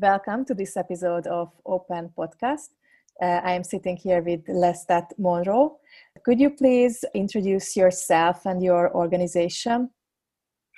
Welcome 0.00 0.46
to 0.46 0.54
this 0.54 0.78
episode 0.78 1.26
of 1.26 1.52
Open 1.66 2.08
Podcast. 2.16 2.70
Uh, 3.20 3.42
I 3.44 3.52
am 3.52 3.62
sitting 3.62 3.98
here 3.98 4.22
with 4.22 4.46
Lestat 4.46 5.10
Monroe. 5.18 5.76
Could 6.24 6.40
you 6.40 6.48
please 6.48 7.04
introduce 7.12 7.76
yourself 7.76 8.46
and 8.46 8.62
your 8.62 8.94
organization? 8.96 9.90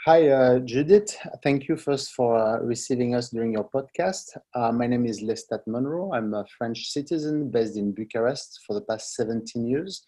Hi, 0.06 0.28
uh, 0.28 0.58
Judith. 0.58 1.16
Thank 1.44 1.68
you 1.68 1.76
first 1.76 2.14
for 2.14 2.36
uh, 2.36 2.58
receiving 2.62 3.14
us 3.14 3.30
during 3.30 3.52
your 3.52 3.70
podcast. 3.70 4.36
Uh, 4.56 4.72
my 4.72 4.88
name 4.88 5.06
is 5.06 5.22
Lestat 5.22 5.68
Monroe. 5.68 6.12
I'm 6.12 6.34
a 6.34 6.44
French 6.58 6.88
citizen 6.88 7.48
based 7.48 7.76
in 7.76 7.92
Bucharest 7.92 8.62
for 8.66 8.74
the 8.74 8.82
past 8.82 9.14
17 9.14 9.64
years, 9.64 10.02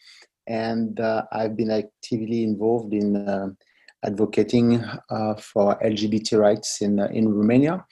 and 0.49 0.99
uh, 0.99 1.23
I've 1.31 1.57
been 1.57 1.71
actively 1.71 2.43
involved 2.43 2.93
in 2.93 3.15
uh, 3.29 3.51
advocating 4.05 4.81
for 5.39 5.79
LGBT 5.85 6.37
rights 6.37 6.83
in, 6.83 6.99
in 6.99 7.33
Romania. 7.33 7.85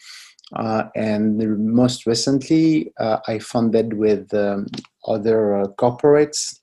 And 0.95 1.38
most 1.74 2.06
recently, 2.06 2.92
I 2.98 3.38
funded 3.38 3.95
with 3.95 4.33
um, 4.34 4.66
other 5.06 5.65
corporates 5.78 6.61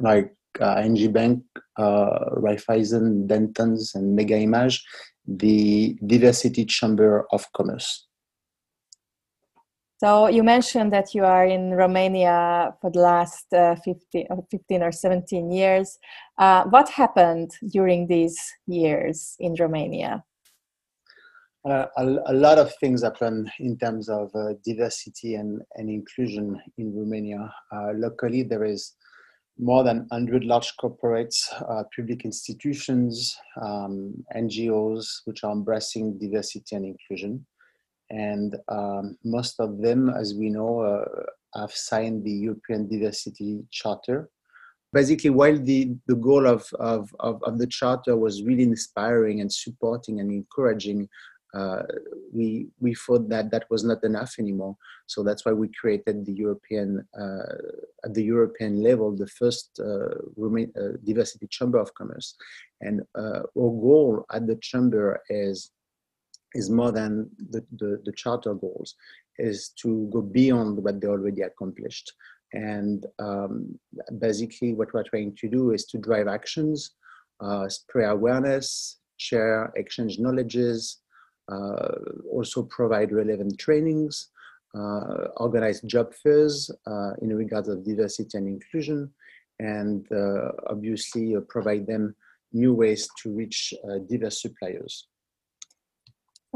like 0.00 0.34
uh, 0.60 0.82
ING 0.84 1.12
Bank, 1.12 1.42
uh, 1.78 2.18
Raiffeisen, 2.36 3.26
Dentons, 3.26 3.94
and 3.94 4.14
Mega 4.14 4.36
Image, 4.36 4.84
the 5.26 5.96
Diversity 6.04 6.64
Chamber 6.64 7.26
of 7.32 7.50
Commerce. 7.52 8.06
So 9.98 10.26
you 10.26 10.42
mentioned 10.42 10.92
that 10.92 11.14
you 11.14 11.24
are 11.24 11.46
in 11.46 11.70
Romania 11.74 12.74
for 12.80 12.90
the 12.90 12.98
last 12.98 13.46
uh, 13.52 13.76
15, 13.76 14.26
uh, 14.30 14.36
15 14.50 14.82
or 14.82 14.90
17 14.90 15.52
years. 15.52 15.96
Uh, 16.38 16.64
what 16.64 16.88
happened 16.88 17.52
during 17.70 18.08
these 18.08 18.36
years 18.66 19.36
in 19.38 19.54
Romania? 19.54 20.24
Uh, 21.64 21.86
a, 21.96 22.04
a, 22.26 22.32
lot 22.32 22.58
of 22.58 22.74
things 22.80 23.04
happen 23.04 23.48
in 23.60 23.78
terms 23.78 24.08
of 24.08 24.34
uh, 24.34 24.54
diversity 24.64 25.36
and, 25.36 25.62
and 25.76 25.88
inclusion 25.88 26.60
in 26.76 26.92
Romania. 26.92 27.52
Uh, 27.72 27.92
locally, 27.94 28.42
there 28.42 28.64
is 28.64 28.94
more 29.58 29.84
than 29.84 29.98
100 30.08 30.44
large 30.44 30.72
corporates, 30.82 31.52
uh, 31.68 31.84
public 31.94 32.24
institutions, 32.24 33.36
um, 33.60 34.12
NGOs, 34.34 35.20
which 35.24 35.44
are 35.44 35.52
embracing 35.52 36.18
diversity 36.18 36.74
and 36.74 36.84
inclusion. 36.84 37.46
And 38.10 38.56
um, 38.68 39.16
most 39.24 39.60
of 39.60 39.78
them, 39.78 40.10
as 40.10 40.34
we 40.34 40.50
know, 40.50 40.80
uh, 40.80 41.60
have 41.60 41.72
signed 41.72 42.24
the 42.24 42.32
European 42.32 42.88
Diversity 42.88 43.62
Charter. 43.70 44.28
Basically, 44.92 45.30
while 45.30 45.58
the, 45.58 45.94
the 46.06 46.16
goal 46.16 46.46
of, 46.46 46.66
of, 46.78 47.14
of, 47.20 47.42
of 47.44 47.58
the 47.58 47.66
charter 47.66 48.16
was 48.16 48.42
really 48.42 48.64
inspiring 48.64 49.40
and 49.40 49.50
supporting 49.50 50.20
and 50.20 50.30
encouraging 50.30 51.08
uh, 51.54 51.82
we 52.32 52.68
we 52.80 52.94
thought 52.94 53.28
that 53.28 53.50
that 53.50 53.66
was 53.70 53.84
not 53.84 54.02
enough 54.04 54.34
anymore. 54.38 54.76
So 55.06 55.22
that's 55.22 55.44
why 55.44 55.52
we 55.52 55.68
created 55.68 56.24
the 56.24 56.32
European 56.32 57.06
uh, 57.18 57.56
at 58.04 58.14
the 58.14 58.24
European 58.24 58.82
level 58.82 59.14
the 59.14 59.26
first 59.26 59.80
uh, 59.80 60.14
uh 60.14 60.92
diversity 61.04 61.46
chamber 61.48 61.78
of 61.78 61.92
commerce, 61.94 62.34
and 62.80 63.02
uh, 63.18 63.42
our 63.58 63.72
goal 63.86 64.24
at 64.32 64.46
the 64.46 64.56
chamber 64.56 65.20
is 65.28 65.72
is 66.54 66.68
more 66.68 66.92
than 66.92 67.30
the, 67.50 67.64
the, 67.78 68.00
the 68.04 68.12
charter 68.12 68.54
goals 68.54 68.94
is 69.38 69.70
to 69.70 70.08
go 70.12 70.20
beyond 70.20 70.82
what 70.84 71.00
they 71.00 71.08
already 71.08 71.42
accomplished 71.42 72.12
and 72.52 73.06
um, 73.18 73.78
basically 74.18 74.74
what 74.74 74.92
we're 74.92 75.02
trying 75.02 75.34
to 75.36 75.48
do 75.48 75.72
is 75.72 75.86
to 75.86 75.98
drive 75.98 76.28
actions 76.28 76.92
uh, 77.40 77.68
spread 77.68 78.10
awareness 78.10 78.98
share 79.16 79.72
exchange 79.76 80.18
knowledges 80.18 81.01
also 81.48 82.62
provide 82.64 83.12
relevant 83.12 83.58
trainings, 83.58 84.28
uh, 84.74 85.28
organize 85.36 85.82
job 85.82 86.14
fairs 86.14 86.70
uh, 86.86 87.10
in 87.20 87.36
regards 87.36 87.68
of 87.68 87.84
diversity 87.84 88.38
and 88.38 88.48
inclusion, 88.48 89.10
and 89.58 90.06
obviously 90.68 91.36
provide 91.48 91.86
them 91.86 92.14
new 92.52 92.74
ways 92.74 93.08
to 93.22 93.30
reach 93.30 93.74
diverse 94.08 94.40
suppliers. 94.40 95.08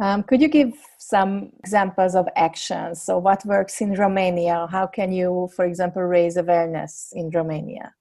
Um, 0.00 0.22
could 0.24 0.42
you 0.42 0.48
give 0.48 0.74
some 0.98 1.52
examples 1.60 2.14
of 2.14 2.28
actions? 2.36 3.02
So, 3.02 3.16
what 3.16 3.44
works 3.46 3.80
in 3.80 3.94
Romania? 3.94 4.66
How 4.70 4.86
can 4.86 5.10
you, 5.10 5.48
for 5.56 5.64
example, 5.64 6.02
raise 6.02 6.36
awareness 6.36 7.12
in 7.14 7.30
Romania? 7.30 7.94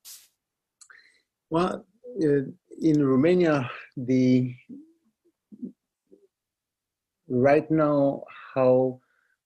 Well, 1.50 1.85
uh, 2.22 2.41
in 2.81 3.06
Romania, 3.06 3.69
the 3.96 4.53
right 7.28 7.69
now 7.69 8.24
how, 8.53 9.00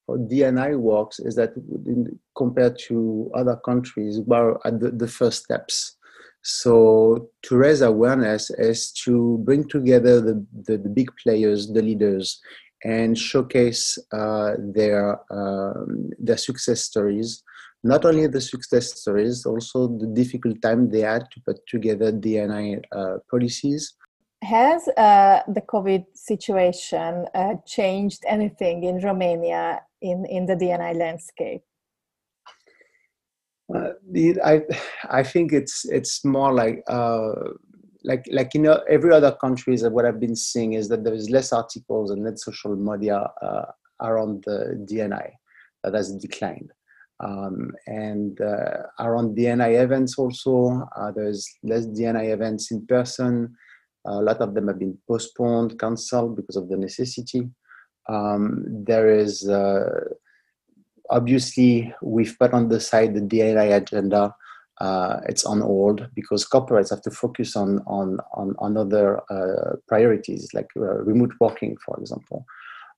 DNI 0.09 0.75
works 0.75 1.19
is 1.19 1.35
that 1.35 1.53
in, 1.85 2.17
compared 2.35 2.79
to 2.87 3.29
other 3.35 3.55
countries, 3.57 4.19
we're 4.25 4.57
at 4.65 4.79
the, 4.79 4.89
the 4.89 5.07
first 5.07 5.43
steps. 5.43 5.97
So 6.41 7.29
to 7.43 7.57
raise 7.57 7.81
awareness 7.81 8.49
is 8.49 8.91
to 9.03 9.37
bring 9.45 9.67
together 9.67 10.19
the, 10.21 10.45
the, 10.65 10.77
the 10.77 10.89
big 10.89 11.11
players, 11.21 11.67
the 11.67 11.81
leaders, 11.81 12.41
and 12.83 13.17
showcase 13.17 13.97
uh, 14.13 14.53
their 14.57 15.19
um, 15.31 16.09
their 16.17 16.37
success 16.37 16.81
stories. 16.81 17.43
Not 17.83 18.05
only 18.05 18.27
the 18.27 18.41
success 18.41 18.99
stories, 18.99 19.45
also 19.45 19.87
the 19.87 20.07
difficult 20.07 20.61
time 20.61 20.89
they 20.89 21.01
had 21.01 21.29
to 21.31 21.41
put 21.45 21.65
together 21.67 22.11
DNI 22.11 22.81
uh, 22.91 23.17
policies, 23.29 23.93
has 24.49 24.87
uh, 24.89 25.41
the 25.47 25.61
COVID 25.61 26.05
situation 26.13 27.25
uh, 27.33 27.55
changed 27.65 28.21
anything 28.27 28.83
in 28.83 28.99
Romania 28.99 29.81
in, 30.01 30.25
in 30.25 30.45
the 30.45 30.55
DNI 30.55 30.95
landscape? 30.95 31.61
Uh, 33.73 33.91
I 34.43 34.61
I 35.19 35.23
think 35.23 35.53
it's 35.53 35.85
it's 35.85 36.25
more 36.25 36.51
like 36.51 36.81
uh, 36.87 37.33
like 38.03 38.25
like 38.31 38.53
you 38.55 38.61
know 38.61 38.81
every 38.89 39.13
other 39.13 39.33
countries 39.43 39.83
what 39.83 40.05
I've 40.05 40.19
been 40.19 40.35
seeing 40.35 40.73
is 40.73 40.89
that 40.89 41.03
there 41.03 41.13
is 41.13 41.29
less 41.29 41.53
articles 41.53 42.09
and 42.11 42.23
less 42.23 42.43
social 42.43 42.75
media 42.75 43.17
uh, 43.41 43.65
around 44.01 44.43
the 44.47 44.59
DNI 44.89 45.29
that 45.83 45.93
has 45.93 46.15
declined. 46.15 46.71
Um, 47.21 47.71
and 47.85 48.39
uh, 48.41 48.77
around 48.99 49.37
DNI 49.37 49.83
events 49.83 50.17
also, 50.17 50.87
uh, 50.95 51.11
there's 51.11 51.45
less 51.63 51.85
DNI 51.85 52.33
events 52.33 52.71
in 52.71 52.85
person 52.87 53.55
a 54.05 54.21
lot 54.21 54.37
of 54.37 54.53
them 54.53 54.67
have 54.67 54.79
been 54.79 54.97
postponed, 55.07 55.79
cancelled 55.79 56.35
because 56.35 56.55
of 56.55 56.69
the 56.69 56.77
necessity. 56.77 57.49
Um, 58.07 58.65
there 58.67 59.09
is 59.09 59.47
uh, 59.47 60.05
obviously 61.09 61.93
we've 62.01 62.35
put 62.39 62.53
on 62.53 62.69
the 62.69 62.79
side 62.79 63.13
the 63.13 63.21
DNI 63.21 63.75
agenda. 63.75 64.35
Uh, 64.79 65.19
it's 65.27 65.43
on 65.43 65.59
hold 65.59 66.07
because 66.15 66.47
corporates 66.47 66.89
have 66.89 67.01
to 67.01 67.11
focus 67.11 67.55
on 67.55 67.79
on 67.85 68.17
on, 68.33 68.55
on 68.59 68.77
other 68.77 69.19
uh, 69.29 69.75
priorities 69.87 70.49
like 70.53 70.67
uh, 70.77 71.03
remote 71.03 71.33
working, 71.39 71.75
for 71.85 71.99
example. 71.99 72.45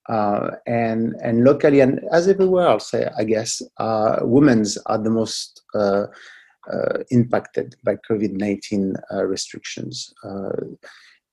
Uh, 0.09 0.51
and 0.67 1.15
and 1.23 1.43
locally 1.43 1.79
and 1.79 2.01
as 2.11 2.27
everywhere 2.27 2.67
else, 2.67 2.93
I 2.93 3.23
guess, 3.23 3.61
uh, 3.77 4.19
women's 4.21 4.77
are 4.85 4.97
the 4.97 5.09
most 5.09 5.63
impacted 7.09 7.75
by 7.83 7.95
COVID 8.09 8.33
19 8.33 8.95
uh, 9.13 9.23
restrictions. 9.25 10.13
Uh, 10.23 10.49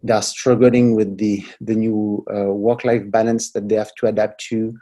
they 0.03 0.13
are 0.13 0.23
struggling 0.23 0.95
with 0.95 1.19
the, 1.19 1.45
the 1.61 1.75
new 1.75 2.25
work 2.29 2.85
life 2.85 3.03
balance 3.11 3.51
that 3.53 3.69
they 3.69 3.75
have 3.75 3.95
to 3.97 4.07
adapt 4.07 4.41
to. 4.49 4.73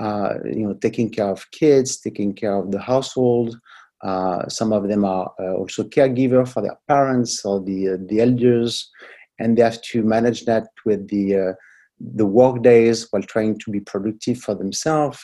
you 0.00 0.66
know, 0.66 0.74
taking 0.80 1.08
care 1.10 1.28
of 1.28 1.48
kids, 1.52 2.00
taking 2.00 2.34
care 2.34 2.56
of 2.56 2.72
the 2.72 2.80
household, 2.80 3.56
uh, 4.04 4.46
some 4.48 4.72
of 4.72 4.86
them 4.86 5.04
are 5.04 5.32
uh, 5.40 5.54
also 5.54 5.82
caregiver 5.82 6.46
for 6.46 6.60
their 6.60 6.78
parents 6.86 7.42
or 7.44 7.60
the 7.62 7.88
uh, 7.90 7.96
the 8.08 8.20
elders, 8.20 8.90
and 9.38 9.56
they 9.56 9.62
have 9.62 9.80
to 9.80 10.02
manage 10.02 10.44
that 10.44 10.68
with 10.84 11.08
the 11.08 11.54
the 11.98 12.26
work 12.26 12.62
days 12.62 13.06
while 13.10 13.22
trying 13.22 13.58
to 13.58 13.70
be 13.70 13.80
productive 13.80 14.38
for 14.38 14.54
themselves. 14.54 15.18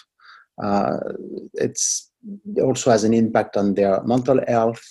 it's 1.54 2.09
also 2.62 2.90
has 2.90 3.04
an 3.04 3.14
impact 3.14 3.56
on 3.56 3.74
their 3.74 4.02
mental 4.02 4.40
health. 4.46 4.82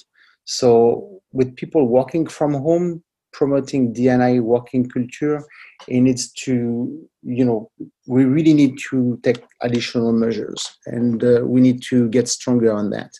So, 0.45 1.21
with 1.31 1.55
people 1.55 1.87
working 1.87 2.25
from 2.25 2.53
home, 2.53 3.03
promoting 3.31 3.93
DNI 3.93 4.41
working 4.41 4.89
culture, 4.89 5.43
it 5.87 6.01
needs 6.01 6.31
to, 6.31 7.07
you 7.21 7.45
know, 7.45 7.69
we 8.07 8.25
really 8.25 8.53
need 8.53 8.77
to 8.89 9.19
take 9.23 9.43
additional 9.61 10.11
measures 10.11 10.77
and 10.85 11.23
uh, 11.23 11.41
we 11.43 11.61
need 11.61 11.81
to 11.83 12.09
get 12.09 12.27
stronger 12.27 12.73
on 12.73 12.89
that. 12.89 13.11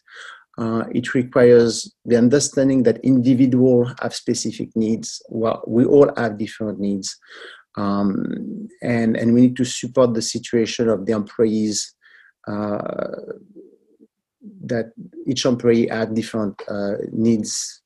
Uh, 0.57 0.83
it 0.91 1.13
requires 1.13 1.93
the 2.05 2.17
understanding 2.17 2.83
that 2.83 2.99
individuals 2.99 3.93
have 4.01 4.13
specific 4.13 4.75
needs. 4.75 5.21
Well, 5.29 5.63
we 5.67 5.85
all 5.85 6.11
have 6.17 6.37
different 6.37 6.79
needs. 6.79 7.17
Um, 7.77 8.67
and, 8.81 9.15
and 9.15 9.33
we 9.33 9.41
need 9.41 9.55
to 9.57 9.63
support 9.63 10.13
the 10.13 10.21
situation 10.21 10.89
of 10.89 11.05
the 11.05 11.13
employees 11.13 11.95
uh, 12.45 12.79
that 14.65 14.91
each 15.25 15.45
employee 15.45 15.87
had 15.87 16.13
different 16.13 16.61
uh, 16.67 16.93
needs. 17.11 17.81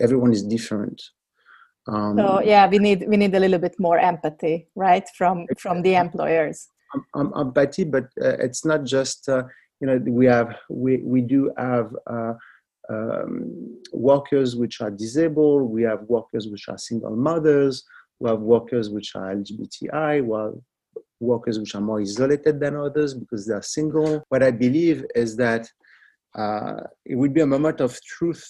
Everyone 0.00 0.32
is 0.32 0.42
different. 0.42 1.02
Um, 1.88 2.16
so 2.16 2.40
yeah, 2.40 2.68
we 2.68 2.78
need 2.78 3.04
we 3.08 3.16
need 3.16 3.34
a 3.34 3.40
little 3.40 3.58
bit 3.58 3.78
more 3.78 3.98
empathy, 3.98 4.68
right, 4.76 5.04
from 5.16 5.46
from 5.58 5.82
the 5.82 5.94
employers. 5.96 6.68
um, 7.14 7.32
empathy, 7.36 7.84
but 7.84 8.04
uh, 8.22 8.36
it's 8.38 8.64
not 8.64 8.84
just 8.84 9.28
uh, 9.28 9.44
you 9.80 9.86
know 9.86 9.98
we 10.06 10.26
have 10.26 10.56
we 10.68 10.98
we 10.98 11.20
do 11.20 11.52
have 11.56 11.94
uh, 12.06 12.34
um, 12.88 13.80
workers 13.92 14.54
which 14.54 14.80
are 14.80 14.90
disabled. 14.90 15.70
We 15.70 15.82
have 15.82 16.02
workers 16.02 16.48
which 16.48 16.68
are 16.68 16.78
single 16.78 17.16
mothers. 17.16 17.84
We 18.20 18.30
have 18.30 18.40
workers 18.40 18.90
which 18.90 19.16
are 19.16 19.34
LGBTI. 19.34 20.24
We 20.24 20.36
have 20.38 20.54
workers 21.22 21.58
which 21.58 21.74
are 21.74 21.80
more 21.80 22.00
isolated 22.00 22.60
than 22.60 22.76
others 22.76 23.14
because 23.14 23.46
they 23.46 23.54
are 23.54 23.62
single. 23.62 24.22
What 24.28 24.42
I 24.42 24.50
believe 24.50 25.04
is 25.14 25.36
that 25.36 25.68
uh, 26.34 26.80
it 27.04 27.14
would 27.14 27.32
be 27.32 27.40
a 27.40 27.46
moment 27.46 27.80
of 27.80 27.98
truth, 28.02 28.44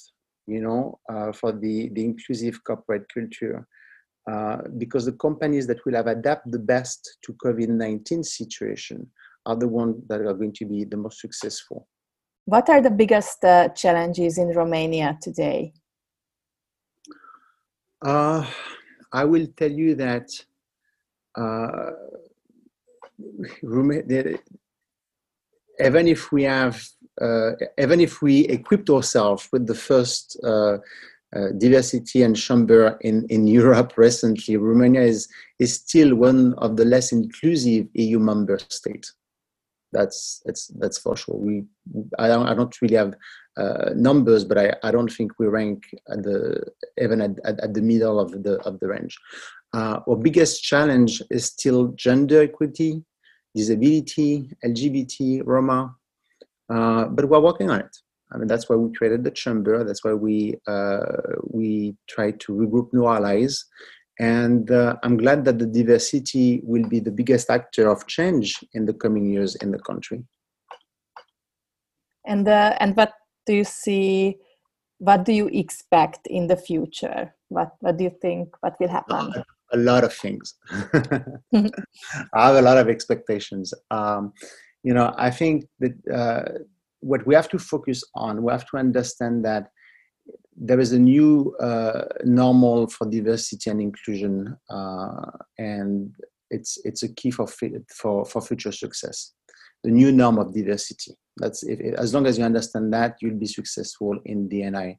you 0.47 0.61
know, 0.61 0.99
uh, 1.09 1.33
for 1.33 1.53
the, 1.53 1.89
the 1.91 2.05
inclusive 2.05 2.63
corporate 2.65 3.07
culture. 3.13 3.67
Uh, 4.31 4.59
because 4.79 5.05
the 5.05 5.13
companies 5.13 5.67
that 5.67 5.85
will 5.85 5.95
have 5.95 6.07
adapted 6.07 6.53
the 6.53 6.59
best 6.59 7.19
to 7.23 7.33
COVID-19 7.45 8.25
situation 8.25 9.11
are 9.47 9.57
the 9.57 9.67
ones 9.67 9.97
that 10.09 10.21
are 10.21 10.35
going 10.35 10.53
to 10.53 10.65
be 10.65 10.85
the 10.85 10.97
most 10.97 11.21
successful. 11.21 11.89
What 12.45 12.69
are 12.71 12.81
the 12.81 12.91
biggest 12.91 13.45
uh, 13.45 13.71
challenges 13.71 14.39
in 14.39 14.49
Romania 14.49 15.19
today? 15.21 15.73
Uh, 18.05 18.47
I 19.13 19.25
will 19.25 19.47
tell 19.57 19.71
you 19.71 19.95
that 19.97 20.29
uh, 21.37 21.91
even 25.81 26.09
if 26.09 26.33
we 26.33 26.45
have, 26.45 26.83
uh, 27.21 27.53
even 27.79 28.01
if 28.01 28.23
we 28.23 28.41
equipped 28.47 28.91
ourselves 28.91 29.49
with 29.53 29.67
the 29.67 29.75
first 29.75 30.39
uh, 30.45 30.79
uh, 31.35 31.49
diversity 31.59 32.23
and 32.23 32.37
chamber 32.37 32.99
in, 33.01 33.27
in 33.29 33.47
Europe 33.47 33.97
recently, 33.97 34.57
Romania 34.57 35.03
is, 35.03 35.29
is 35.59 35.75
still 35.75 36.15
one 36.15 36.55
of 36.59 36.77
the 36.77 36.85
less 36.85 37.13
inclusive 37.13 37.87
EU 37.95 38.19
member 38.19 38.59
states. 38.69 39.15
That's, 39.93 40.43
that's, 40.45 40.69
that's 40.69 40.99
for 40.99 41.17
sure. 41.17 41.37
We, 41.37 41.65
I, 42.19 42.29
don't, 42.29 42.47
I 42.47 42.55
don't 42.55 42.81
really 42.81 42.97
have 42.97 43.15
uh, 43.57 43.91
numbers, 43.95 44.45
but 44.45 44.59
I, 44.59 44.75
I 44.83 44.91
don't 44.91 45.13
think 45.13 45.33
we 45.39 45.47
rank 45.47 45.85
at 46.11 46.23
the, 46.23 46.63
even 47.01 47.21
at, 47.21 47.33
at, 47.45 47.61
at 47.61 47.75
the 47.75 47.83
middle 47.83 48.19
of 48.19 48.43
the, 48.43 48.59
of 48.63 48.81
the 48.81 48.89
range. 48.89 49.19
Uh, 49.75 50.01
our 50.07 50.17
biggest 50.17 50.63
challenge 50.63 51.23
is 51.31 51.47
still 51.47 51.89
gender 51.89 52.43
equity, 52.43 53.03
disability, 53.55 54.51
LGBT, 54.65 55.43
Roma, 55.45 55.95
uh, 56.69 57.07
but 57.07 57.29
we're 57.29 57.41
working 57.41 57.71
on 57.71 57.81
it. 57.81 57.97
I 58.33 58.39
mean, 58.39 58.49
that's 58.49 58.69
why 58.69 58.77
we 58.77 58.93
created 58.95 59.25
the 59.25 59.31
chamber. 59.31 59.85
That's 59.85 60.05
why 60.05 60.15
we 60.15 60.55
uh, 60.67 61.01
we 61.51 61.97
try 62.09 62.31
to 62.31 62.53
regroup 62.53 62.93
new 62.93 63.07
allies, 63.07 63.65
and 64.19 64.71
uh, 64.71 64.97
I'm 65.03 65.19
glad 65.19 65.45
that 65.45 65.59
the 65.59 65.67
diversity 65.67 66.63
will 66.65 66.89
be 66.89 67.01
the 67.01 67.11
biggest 67.11 67.51
actor 67.51 67.91
of 67.91 68.07
change 68.07 68.59
in 68.73 68.87
the 68.87 68.95
coming 68.95 69.31
years 69.31 69.55
in 69.57 69.71
the 69.71 69.79
country. 69.79 70.25
And 72.25 72.49
uh, 72.49 72.77
and 72.81 72.97
what 72.97 73.13
do 73.45 73.55
you 73.55 73.65
see? 73.65 74.39
What 74.99 75.25
do 75.25 75.33
you 75.33 75.49
expect 75.49 76.27
in 76.27 76.47
the 76.47 76.57
future? 76.57 77.35
What 77.49 77.73
what 77.81 77.99
do 77.99 78.05
you 78.05 78.15
think? 78.23 78.55
What 78.61 78.81
will 78.81 78.89
happen? 78.89 79.45
A 79.73 79.77
lot 79.77 80.05
of 80.05 80.13
things. 80.13 80.55
I 80.71 82.47
have 82.47 82.57
a 82.57 82.63
lot 82.63 82.79
of 82.79 82.89
expectations. 82.89 83.73
Um, 83.91 84.33
you 84.83 84.95
know, 84.95 85.15
I 85.17 85.31
think 85.31 85.67
that 85.81 85.93
uh, 86.13 86.59
what 87.01 87.27
we 87.27 87.35
have 87.35 87.49
to 87.51 87.59
focus 87.59 88.03
on, 88.15 88.43
we 88.43 88.53
have 88.53 88.69
to 88.71 88.77
understand 88.77 89.45
that 89.45 89.71
there 90.57 90.81
is 90.81 90.93
a 90.93 90.99
new 90.99 91.55
uh, 91.61 92.05
normal 92.25 92.87
for 92.89 93.09
diversity 93.09 93.71
and 93.71 93.81
inclusion, 93.81 94.57
uh, 94.71 95.31
and 95.59 96.15
it's 96.51 96.79
it's 96.85 97.03
a 97.03 97.13
key 97.15 97.31
for 97.31 97.47
for 97.47 98.25
for 98.25 98.43
future 98.43 98.73
success. 98.73 99.33
The 99.83 99.91
new 99.91 100.13
norm 100.13 100.39
of 100.39 100.55
diversity. 100.55 101.13
That's 101.39 101.63
if, 101.63 101.81
as 101.99 102.15
long 102.15 102.27
as 102.27 102.39
you 102.39 102.45
understand 102.45 102.93
that, 102.93 103.17
you'll 103.21 103.39
be 103.39 103.47
successful 103.47 104.19
in 104.25 104.49
DNI 104.49 104.97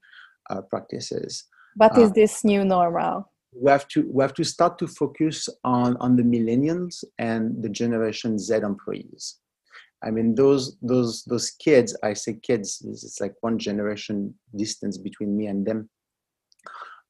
uh, 0.50 0.62
practices. 0.62 1.46
What 1.76 1.98
is 1.98 2.10
uh, 2.10 2.14
this 2.14 2.44
new 2.44 2.66
normal? 2.66 3.31
We 3.56 3.72
have 3.72 3.88
to 3.90 4.08
we 4.12 4.24
have 4.24 4.34
to 4.34 4.44
start 4.44 4.78
to 4.80 4.88
focus 4.88 5.50
on 5.64 5.98
on 5.98 6.16
the 6.16 6.24
millennials 6.24 7.04
and 7.20 7.62
the 7.62 7.70
generation 7.70 8.40
z 8.40 8.56
employees. 8.56 9.40
I 10.04 10.12
mean 10.12 10.36
those 10.36 10.78
those 10.82 11.24
those 11.26 11.52
kids 11.52 11.96
i 12.04 12.14
say 12.14 12.34
kids 12.42 12.84
it's 12.86 13.22
like 13.22 13.36
one 13.42 13.58
generation 13.58 14.34
distance 14.56 14.98
between 14.98 15.36
me 15.38 15.48
and 15.48 15.66
them. 15.66 15.90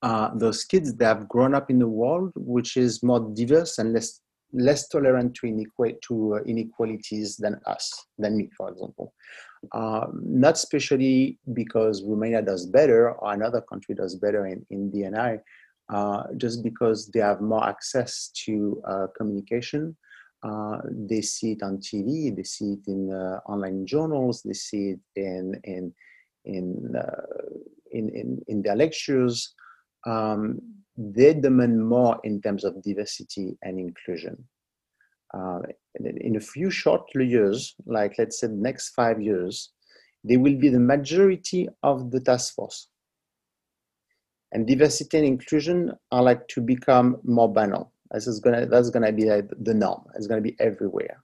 Uh, 0.01 0.31
those 0.36 0.66
kids 0.66 0.94
that 0.95 1.06
have 1.06 1.30
grown 1.30 1.56
up 1.56 1.69
in 1.69 1.81
a 1.81 1.88
world 1.88 2.34
which 2.36 2.75
is 2.75 3.01
more 3.04 3.22
diverse 3.34 3.78
and 3.78 3.94
less 3.94 4.19
less 4.56 4.88
tolerant 4.88 5.34
to, 5.34 5.48
inequ- 5.48 6.00
to 6.01 6.36
uh, 6.36 6.44
inequalities 6.44 7.38
than 7.38 7.60
us 7.66 8.06
than 8.19 8.38
me 8.38 8.50
for 8.56 8.69
example. 8.69 9.13
Um, 9.72 10.22
not 10.25 10.56
especially 10.56 11.40
because 11.54 12.04
romania 12.04 12.42
does 12.42 12.66
better 12.66 13.12
or 13.13 13.34
another 13.34 13.62
country 13.62 13.95
does 13.95 14.16
better 14.16 14.45
in, 14.45 14.66
in 14.69 14.92
dni 14.92 15.40
uh, 15.94 16.24
just 16.38 16.63
because 16.63 17.07
they 17.12 17.19
have 17.19 17.40
more 17.40 17.63
access 17.63 18.30
to 18.45 18.81
uh, 18.88 19.07
communication. 19.16 19.95
Uh, 20.42 20.80
they 20.92 21.22
see 21.22 21.51
it 21.51 21.63
on 21.63 21.78
TV, 21.78 22.36
they 22.36 22.44
see 22.44 22.74
it 22.74 22.88
in 22.88 23.13
uh, 23.13 23.40
online 23.45 23.86
journals, 23.86 24.42
they 24.44 24.54
see 24.54 24.95
it 24.95 25.00
in 25.16 25.54
in 25.63 25.94
in 26.45 26.94
uh, 26.98 27.22
in, 27.92 28.10
in, 28.10 28.42
in, 28.48 28.62
their 28.62 28.75
lectures. 28.75 29.54
Um, 30.06 30.60
they 30.98 31.34
demand 31.34 31.88
more 31.88 32.19
in 32.24 32.42
terms 32.42 32.63
of 32.66 32.81
diversity 32.81 33.56
and 33.62 33.80
inclusion. 33.80 34.36
in 36.25 36.36
a 36.36 36.48
few 36.54 36.69
short 36.72 37.04
years, 37.16 37.75
like 37.86 38.16
let's 38.18 38.40
say 38.40 38.48
the 38.48 38.66
next 38.69 38.90
five 38.90 39.22
years, 39.22 39.72
they 40.24 40.38
will 40.38 40.57
be 40.57 40.69
the 40.69 40.88
majority 40.94 41.69
of 41.84 42.12
the 42.12 42.19
task 42.19 42.56
force 42.56 42.90
and 44.53 44.67
diversity 44.67 45.17
and 45.17 45.25
inclusion 45.25 45.91
are 46.11 46.23
like 46.23 46.47
to 46.50 46.61
become 46.61 47.17
more 47.23 47.51
banal. 47.51 47.91
This 48.11 48.27
is 48.27 48.39
gonna 48.39 48.67
that's 48.67 48.91
gonna 48.91 49.11
be 49.11 49.25
like 49.25 49.50
the 49.59 49.73
norm. 49.73 50.03
It's 50.15 50.27
gonna 50.27 50.41
be 50.41 50.55
everywhere, 50.59 51.23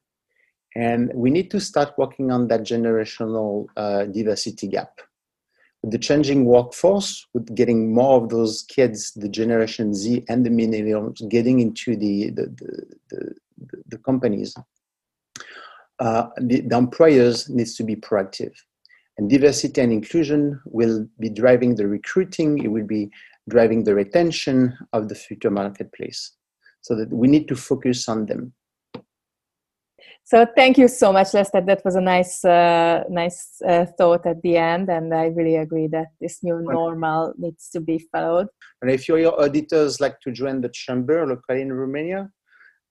and 0.75 1.11
we 1.13 1.29
need 1.29 1.51
to 1.51 1.59
start 1.59 1.93
working 1.97 2.31
on 2.31 2.47
that 2.47 2.61
generational 2.61 3.67
uh, 3.77 4.05
diversity 4.05 4.67
gap. 4.67 4.99
With 5.83 5.91
the 5.91 5.99
changing 5.99 6.43
workforce, 6.45 7.25
with 7.33 7.55
getting 7.55 7.93
more 7.93 8.21
of 8.21 8.29
those 8.29 8.63
kids, 8.63 9.13
the 9.13 9.29
Generation 9.29 9.93
Z 9.93 10.25
and 10.27 10.45
the 10.45 10.49
millennials, 10.49 11.27
getting 11.29 11.59
into 11.59 11.95
the 11.95 12.31
the 12.31 12.45
the, 12.47 12.85
the, 13.09 13.83
the 13.89 13.97
companies, 13.99 14.55
uh, 15.99 16.27
the, 16.37 16.61
the 16.61 16.75
employers 16.75 17.49
needs 17.49 17.75
to 17.75 17.83
be 17.83 17.95
proactive 17.95 18.53
and 19.19 19.29
diversity 19.29 19.81
and 19.81 19.91
inclusion 19.91 20.61
will 20.63 21.05
be 21.19 21.29
driving 21.29 21.75
the 21.75 21.85
recruiting, 21.85 22.63
it 22.63 22.69
will 22.69 22.87
be 22.87 23.09
driving 23.49 23.83
the 23.83 23.93
retention 23.93 24.73
of 24.93 25.09
the 25.09 25.15
future 25.15 25.51
marketplace. 25.51 26.37
So 26.81 26.95
that 26.95 27.11
we 27.11 27.27
need 27.27 27.49
to 27.49 27.57
focus 27.57 28.07
on 28.07 28.25
them. 28.25 28.53
So 30.23 30.47
thank 30.55 30.77
you 30.77 30.87
so 30.87 31.11
much, 31.11 31.33
Lester. 31.33 31.59
That 31.59 31.83
was 31.83 31.95
a 31.95 32.01
nice, 32.01 32.45
uh, 32.45 33.03
nice 33.09 33.61
uh, 33.67 33.87
thought 33.97 34.25
at 34.25 34.41
the 34.41 34.55
end, 34.55 34.87
and 34.87 35.13
I 35.13 35.25
really 35.25 35.57
agree 35.57 35.87
that 35.87 36.07
this 36.21 36.41
new 36.41 36.61
normal 36.61 37.33
needs 37.37 37.69
to 37.71 37.81
be 37.81 37.99
followed. 38.11 38.47
And 38.81 38.89
if 38.89 39.09
your 39.09 39.41
auditors 39.41 39.99
like 39.99 40.21
to 40.21 40.31
join 40.31 40.61
the 40.61 40.69
chamber 40.69 41.27
locally 41.27 41.61
in 41.61 41.73
Romania, 41.73 42.29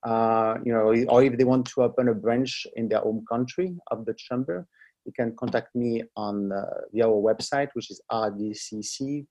uh, 0.03 0.57
you 0.63 0.73
know, 0.73 0.93
or 1.09 1.23
if 1.23 1.39
they 1.39 1.45
want 1.45 1.67
to 1.69 1.83
open 1.85 2.09
a 2.09 2.15
branch 2.15 2.67
in 2.77 2.89
their 2.89 3.01
home 3.01 3.25
country 3.31 3.75
of 3.91 4.05
the 4.05 4.15
chamber, 4.15 4.67
you 5.05 5.13
can 5.13 5.35
contact 5.37 5.75
me 5.75 6.03
on 6.17 6.53
uh, 6.53 6.65
via 6.93 7.07
our 7.07 7.21
website, 7.21 7.69
which 7.75 7.91
is 7.91 8.01
rdcc.ro. 8.11 9.25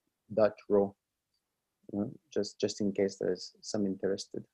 You 1.92 1.98
know, 1.98 2.12
just 2.32 2.60
just 2.60 2.80
in 2.80 2.92
case 2.92 3.16
there's 3.20 3.52
some 3.62 3.86
interested. 3.86 4.44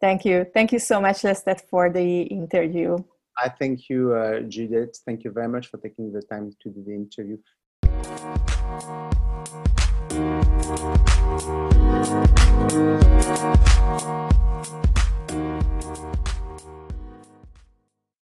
Thank 0.00 0.24
you. 0.24 0.46
Thank 0.54 0.72
you 0.72 0.78
so 0.78 1.00
much, 1.00 1.22
Lestat, 1.22 1.62
for 1.68 1.90
the 1.90 2.22
interview. 2.22 2.96
I 3.36 3.48
thank 3.48 3.88
you, 3.88 4.14
uh, 4.14 4.40
Judith. 4.40 5.00
Thank 5.04 5.24
you 5.24 5.30
very 5.30 5.48
much 5.48 5.66
for 5.68 5.78
taking 5.78 6.12
the 6.12 6.22
time 6.22 6.52
to 6.62 6.70
do 6.70 6.82
the 6.84 6.94
interview. 6.94 7.38